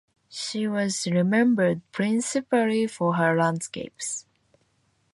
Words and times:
She 0.31 0.67
was 0.67 1.05
remembered 1.05 1.81
principally 1.91 2.87
for 2.87 3.17
her 3.17 3.37
landscapes. 3.37 4.25